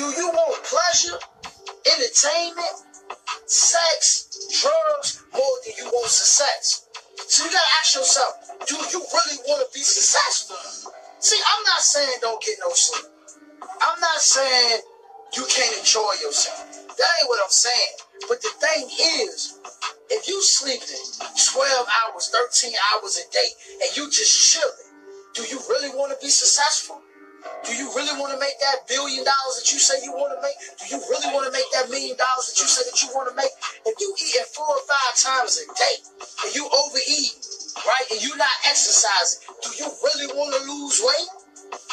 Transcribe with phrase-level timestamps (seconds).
[0.00, 1.18] Do you want pleasure,
[1.84, 2.72] entertainment,
[3.44, 6.88] sex, drugs more than you want success?
[7.28, 8.32] So you gotta ask yourself,
[8.66, 10.56] do you really want to be successful?
[11.18, 13.12] See, I'm not saying don't get no sleep.
[13.60, 14.80] I'm not saying
[15.36, 16.64] you can't enjoy yourself.
[16.96, 17.94] That ain't what I'm saying.
[18.26, 18.88] But the thing
[19.28, 19.60] is,
[20.08, 21.04] if you sleeping
[21.52, 23.48] 12 hours, 13 hours a day,
[23.84, 24.96] and you just chilling,
[25.34, 27.02] do you really want to be successful?
[27.64, 30.40] Do you really want to make that billion dollars that you say you want to
[30.40, 30.56] make?
[30.80, 33.28] Do you really want to make that million dollars that you say that you want
[33.28, 33.52] to make?
[33.84, 35.96] If you eating four or five times a day
[36.46, 37.36] and you overeat,
[37.84, 41.30] right, and you not exercising, do you really want to lose weight?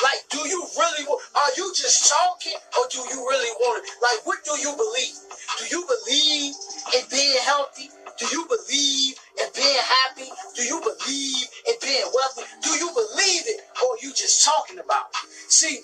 [0.01, 1.21] Like, do you really want?
[1.35, 3.91] Are you just talking, or do you really want it?
[4.01, 5.15] Like, what do you believe?
[5.59, 6.53] Do you believe
[6.95, 7.89] in being healthy?
[8.17, 10.29] Do you believe in being happy?
[10.55, 12.43] Do you believe in being wealthy?
[12.63, 15.36] Do you believe it, or you just talking about it?
[15.47, 15.79] See,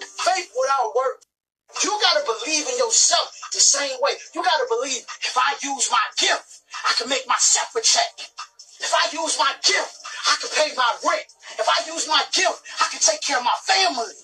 [0.00, 1.22] faith without work.
[1.82, 4.12] You gotta believe in yourself the same way.
[4.34, 8.10] You gotta believe if I use my gift, I can make myself a check.
[8.80, 9.94] If I use my gift,
[10.26, 11.26] I can pay my rent.
[11.58, 14.14] If I use my gift, I can take care of my family.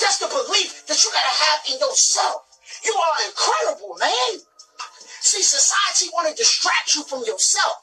[0.00, 2.42] That's the belief that you gotta have in yourself.
[2.84, 4.40] You are incredible, man.
[5.20, 7.76] See, society want to distract you from yourself.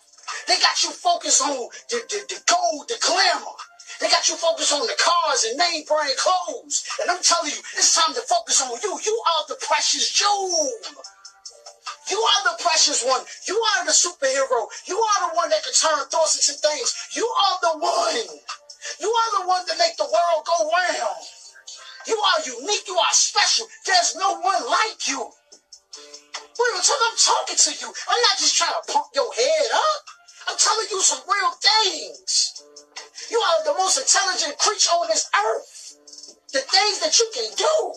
[0.47, 3.57] They got you focused on the, the, the gold, the glamour.
[3.99, 6.85] They got you focused on the cars and name brand clothes.
[7.01, 8.99] And I'm telling you, it's time to focus on you.
[9.05, 10.69] You are the precious jewel.
[12.09, 13.21] You are the precious one.
[13.47, 14.67] You are the superhero.
[14.87, 17.09] You are the one that can turn thoughts into things.
[17.15, 18.27] You are the one.
[18.99, 21.23] You are the one that make the world go round.
[22.07, 22.87] You are unique.
[22.87, 23.67] You are special.
[23.85, 25.31] There's no one like you.
[26.59, 27.87] Real talk, I'm talking to you.
[27.87, 30.01] I'm not just trying to pump your head up.
[30.49, 32.63] I'm telling you some real things.
[33.31, 35.97] You are the most intelligent creature on this earth.
[36.53, 37.93] The things that you can do.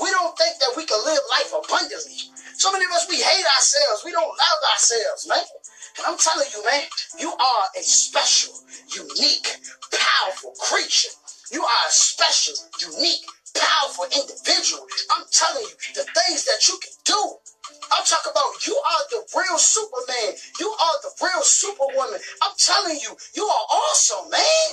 [0.00, 2.30] We don't think that we can live life abundantly.
[2.56, 4.02] So many of us, we hate ourselves.
[4.04, 5.44] We don't love ourselves, man.
[5.98, 6.84] And I'm telling you, man,
[7.18, 8.54] you are a special,
[8.94, 9.48] unique,
[9.90, 11.10] powerful creature.
[11.52, 14.86] You are a special, unique, powerful individual.
[15.10, 17.20] I'm telling you, the things that you can do.
[17.92, 20.34] I'm talking about you are the real Superman.
[20.60, 22.20] You are the real Superwoman.
[22.42, 24.70] I'm telling you, you are awesome, man.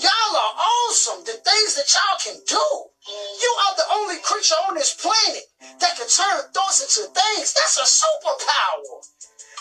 [0.00, 1.20] Y'all are awesome.
[1.24, 2.66] The things that y'all can do.
[3.08, 5.44] You are the only creature on this planet
[5.80, 7.54] that can turn thoughts into things.
[7.54, 9.04] That's a superpower.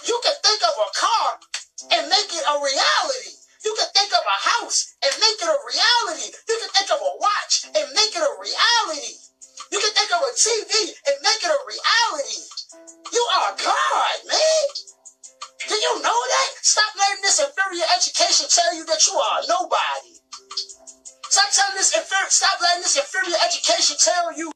[0.07, 1.29] You can think of a car
[1.93, 3.33] and make it a reality.
[3.65, 6.29] You can think of a house and make it a reality.
[18.45, 20.19] Education tell you that you are nobody.
[21.29, 24.51] Stop telling this inferior, stop letting this inferior education tell you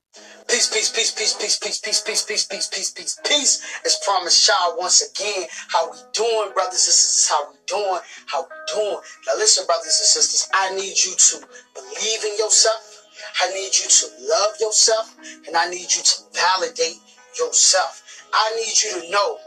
[0.47, 3.81] Peace, peace, peace, peace, peace, peace, peace, peace, peace, peace, peace, peace, peace.
[3.85, 7.29] As promised, y'all, once again, how we doing, brothers and sisters?
[7.29, 8.01] How we doing?
[8.25, 8.97] How we doing?
[9.28, 11.45] Now listen, brothers and sisters, I need you to
[11.75, 13.05] believe in yourself.
[13.44, 15.16] I need you to love yourself,
[15.47, 16.97] and I need you to validate
[17.38, 18.25] yourself.
[18.33, 19.38] I need you to know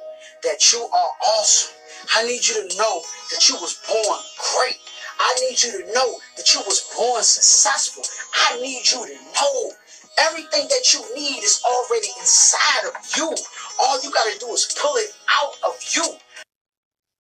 [0.44, 1.74] that you are awesome.
[2.14, 3.02] I need you to know
[3.32, 3.91] that you was born
[5.48, 8.04] need you to know that you was born successful.
[8.34, 9.72] I need you to know
[10.18, 13.34] Everything that you need is already inside of you.
[13.80, 15.10] All you got to do is pull it
[15.40, 16.04] out of you.